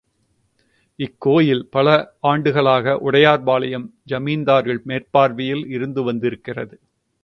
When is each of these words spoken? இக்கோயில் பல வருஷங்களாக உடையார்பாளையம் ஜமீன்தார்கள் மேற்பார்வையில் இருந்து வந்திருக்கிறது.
இக்கோயில் 0.99 1.61
பல 1.69 1.87
வருஷங்களாக 2.21 2.97
உடையார்பாளையம் 3.11 3.87
ஜமீன்தார்கள் 4.07 4.81
மேற்பார்வையில் 4.83 5.65
இருந்து 5.67 6.03
வந்திருக்கிறது. 6.03 6.75